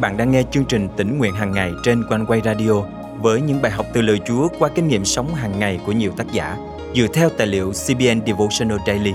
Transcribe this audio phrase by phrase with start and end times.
[0.00, 2.82] bạn đang nghe chương trình tỉnh nguyện hàng ngày trên quanh quay radio
[3.20, 6.12] với những bài học từ lời Chúa qua kinh nghiệm sống hàng ngày của nhiều
[6.16, 6.56] tác giả
[6.94, 9.12] dựa theo tài liệu CBN Devotional Daily.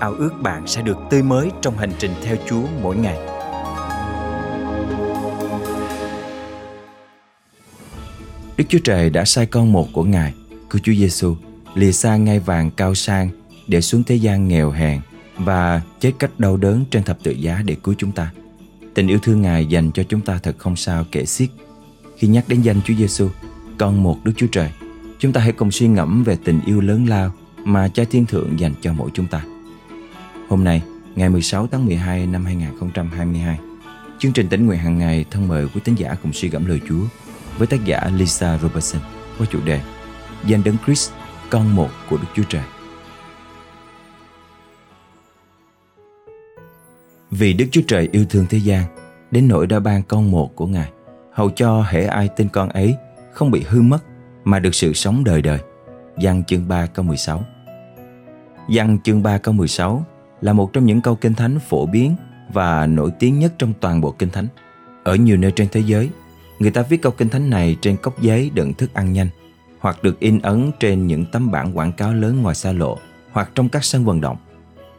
[0.00, 3.18] Ao ước bạn sẽ được tươi mới trong hành trình theo Chúa mỗi ngày.
[8.56, 10.34] Đức Chúa Trời đã sai con một của Ngài,
[10.70, 11.36] cứu Chúa Giêsu,
[11.74, 13.30] lìa xa ngai vàng cao sang
[13.66, 15.00] để xuống thế gian nghèo hèn
[15.38, 18.30] và chết cách đau đớn trên thập tự giá để cứu chúng ta.
[19.00, 21.48] Tình yêu thương Ngài dành cho chúng ta thật không sao kể xiết.
[22.16, 23.28] Khi nhắc đến danh Chúa Giêsu,
[23.78, 24.70] con một Đức Chúa Trời,
[25.18, 27.32] chúng ta hãy cùng suy ngẫm về tình yêu lớn lao
[27.64, 29.42] mà Cha Thiên Thượng dành cho mỗi chúng ta.
[30.48, 30.82] Hôm nay,
[31.14, 33.58] ngày 16 tháng 12 năm 2022,
[34.18, 36.80] chương trình tỉnh nguyện hàng ngày thân mời quý tín giả cùng suy gẫm lời
[36.88, 37.04] Chúa
[37.58, 39.02] với tác giả Lisa Robertson
[39.38, 39.80] qua chủ đề
[40.46, 41.10] Danh Đấng Christ,
[41.50, 42.64] con một của Đức Chúa Trời.
[47.30, 48.84] Vì Đức Chúa Trời yêu thương thế gian,
[49.30, 50.90] đến nỗi đã ban con một của Ngài,
[51.32, 52.94] hầu cho hễ ai tin con ấy
[53.32, 53.98] không bị hư mất
[54.44, 55.58] mà được sự sống đời đời.
[56.18, 57.44] Giăng chương 3 câu 16
[58.70, 60.04] Giăng chương 3 câu 16
[60.40, 62.16] là một trong những câu kinh thánh phổ biến
[62.52, 64.46] và nổi tiếng nhất trong toàn bộ kinh thánh.
[65.04, 66.10] Ở nhiều nơi trên thế giới,
[66.58, 69.28] người ta viết câu kinh thánh này trên cốc giấy đựng thức ăn nhanh
[69.78, 72.98] hoặc được in ấn trên những tấm bảng quảng cáo lớn ngoài xa lộ
[73.32, 74.36] hoặc trong các sân vận động.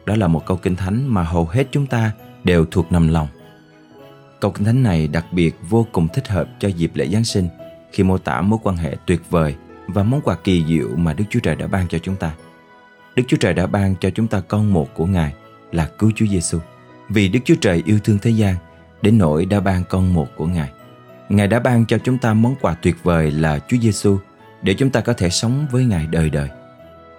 [0.06, 2.10] Đó là một câu kinh thánh mà hầu hết chúng ta
[2.44, 3.28] đều thuộc nằm lòng.
[4.40, 7.48] Câu kinh thánh này đặc biệt vô cùng thích hợp cho dịp lễ Giáng sinh
[7.92, 9.54] khi mô tả mối quan hệ tuyệt vời
[9.86, 12.34] và món quà kỳ diệu mà Đức Chúa Trời đã ban cho chúng ta.
[13.16, 15.32] Đức Chúa Trời đã ban cho chúng ta con một của Ngài
[15.72, 16.58] là cứu Chúa Giêsu.
[17.08, 18.56] Vì Đức Chúa Trời yêu thương thế gian
[19.02, 20.70] đến nỗi đã ban con một của Ngài.
[21.28, 24.18] Ngài đã ban cho chúng ta món quà tuyệt vời là Chúa Giêsu
[24.62, 26.48] để chúng ta có thể sống với Ngài đời đời.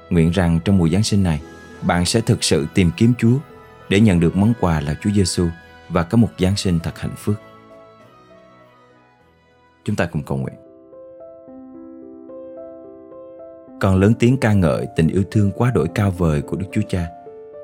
[0.10, 1.42] Nguyện rằng trong mùa Giáng sinh này,
[1.88, 3.38] bạn sẽ thực sự tìm kiếm Chúa
[3.90, 5.48] để nhận được món quà là Chúa Giêsu
[5.90, 7.36] và có một Giáng sinh thật hạnh phúc.
[9.86, 10.56] Chúng ta cùng cầu nguyện.
[13.82, 16.82] Còn lớn tiếng ca ngợi tình yêu thương quá đổi cao vời của Đức Chúa
[16.90, 17.08] Cha,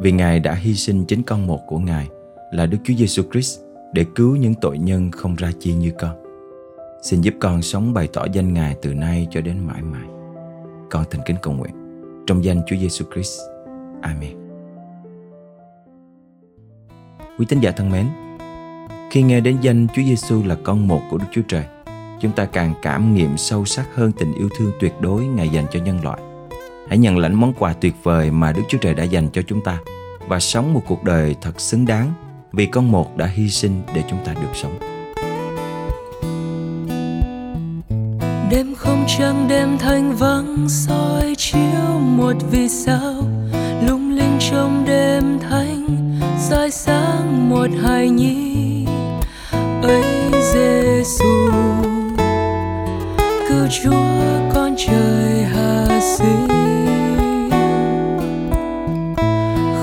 [0.02, 2.08] vì Ngài đã hy sinh chính con một của Ngài
[2.52, 3.60] là Đức Chúa Giêsu Christ
[3.94, 6.24] để cứu những tội nhân không ra chi như con.
[7.02, 10.08] Xin giúp con sống bày tỏ danh Ngài từ nay cho đến mãi mãi.
[10.90, 11.74] Con thành kính cầu nguyện
[12.28, 13.40] trong danh Chúa Giêsu Christ.
[14.02, 14.36] Amen.
[17.38, 18.06] Quý tín giả thân mến,
[19.12, 21.66] khi nghe đến danh Chúa Giêsu là con một của Đức Chúa Trời,
[22.22, 25.66] chúng ta càng cảm nghiệm sâu sắc hơn tình yêu thương tuyệt đối Ngài dành
[25.72, 26.20] cho nhân loại.
[26.90, 29.64] Hãy nhận lãnh món quà tuyệt vời mà Đức Chúa Trời đã dành cho chúng
[29.64, 29.80] ta
[30.28, 32.14] và sống một cuộc đời thật xứng đáng
[32.52, 34.80] vì con một đã hy sinh để chúng ta được sống.
[38.52, 43.29] đêm không trăng đêm thanh vắng soi chiếu một vì sao
[46.72, 48.86] soi sáng một hài nhi
[49.82, 50.04] ấy
[50.54, 51.50] Giêsu
[53.50, 56.48] cứu Chúa con trời hạ sinh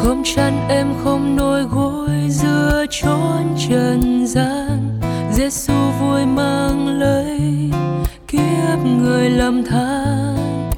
[0.02, 5.00] không chăn em không nôi gối giữa chốn trần gian.
[5.32, 7.70] Giêsu vui mang lấy
[8.28, 10.70] kiếp người lầm than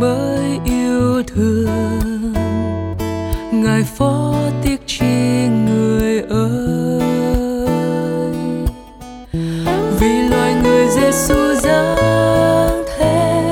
[0.00, 2.34] bởi yêu thương.
[3.52, 4.39] Ngài phó
[4.98, 7.00] chi người ơi.
[10.00, 13.42] Vì loài người Giêsu giáng thế,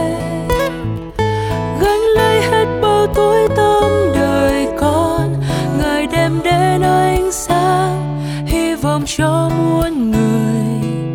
[1.81, 5.35] gánh lấy hết bao tối tăm đời con.
[5.79, 11.15] Ngài đem đến ánh sáng, hy vọng cho muôn người.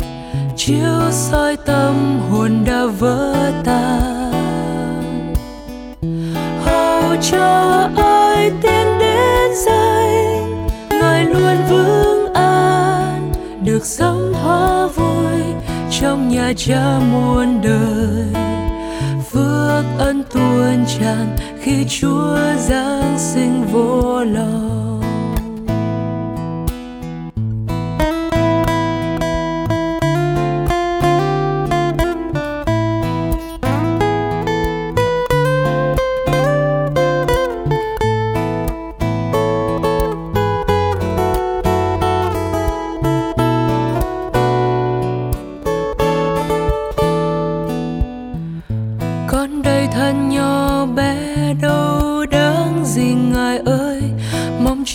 [0.56, 5.34] Chiếu soi tâm hồn đã vỡ tan.
[6.66, 7.90] Hầu cho
[13.84, 15.42] được sống thỏa vui
[15.92, 18.44] trong nhà cha muôn đời.
[19.32, 24.93] Phước ân tuôn tràn khi chúa giáng sinh vô lòng.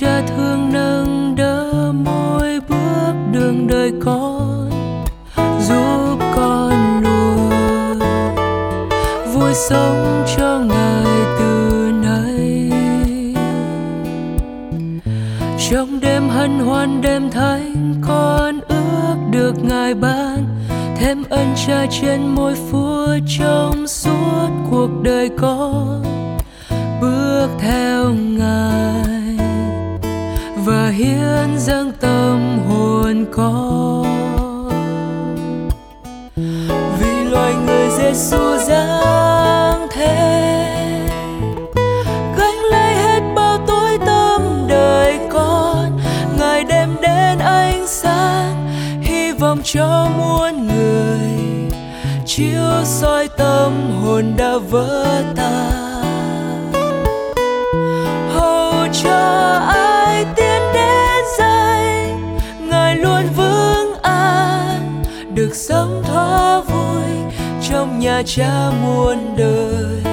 [0.01, 4.71] Cha thương nâng đỡ mỗi bước đường đời con,
[5.61, 7.99] giúp con luôn
[9.35, 11.07] vui sống cho ngài
[11.39, 11.73] từ
[12.03, 12.71] nay
[15.71, 20.45] trong đêm hân hoan đêm thánh, con ước được ngài ban
[20.97, 23.07] thêm ân cha trên môi phúa
[23.39, 26.05] trong suốt cuộc đời con.
[31.59, 34.09] Dâng tâm hồn con
[37.01, 40.55] vì loài người Giêsu giáng thế,
[42.37, 46.01] gánh lấy hết bao tối tăm đời con.
[46.39, 48.69] Ngài đem đến ánh sáng,
[49.03, 51.71] hy vọng cho muôn người.
[52.27, 53.73] Chiếu soi tâm
[54.03, 55.68] hồn đã vỡ tan.
[68.23, 70.08] Cha muôn đời.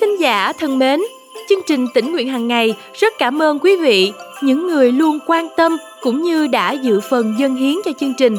[0.00, 1.00] Thính giả thân mến,
[1.48, 4.12] chương trình tỉnh nguyện hàng ngày rất cảm ơn quý vị,
[4.42, 8.36] những người luôn quan tâm cũng như đã dự phần dân hiến cho chương trình.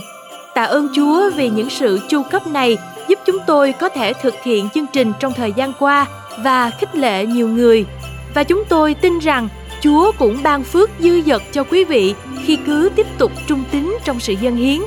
[0.55, 2.77] Tạ ơn Chúa vì những sự chu cấp này
[3.07, 6.05] giúp chúng tôi có thể thực hiện chương trình trong thời gian qua
[6.43, 7.85] và khích lệ nhiều người.
[8.33, 9.47] Và chúng tôi tin rằng
[9.81, 12.13] Chúa cũng ban phước dư dật cho quý vị
[12.45, 14.79] khi cứ tiếp tục trung tín trong sự dân hiến.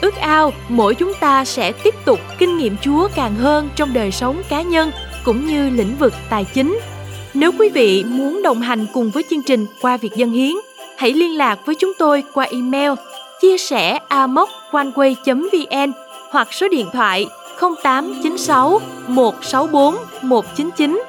[0.00, 4.10] Ước ao mỗi chúng ta sẽ tiếp tục kinh nghiệm Chúa càng hơn trong đời
[4.10, 4.90] sống cá nhân
[5.24, 6.78] cũng như lĩnh vực tài chính.
[7.34, 10.54] Nếu quý vị muốn đồng hành cùng với chương trình qua việc dân hiến,
[10.96, 12.92] hãy liên lạc với chúng tôi qua email
[13.40, 15.92] chia sẻ amoconeway.vn
[16.30, 17.26] hoặc số điện thoại
[17.60, 21.02] 0896 164 199.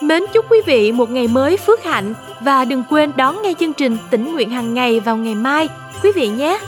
[0.00, 3.72] Mến chúc quý vị một ngày mới phước hạnh và đừng quên đón nghe chương
[3.72, 5.68] trình tỉnh nguyện hàng ngày vào ngày mai
[6.02, 6.58] quý vị nhé.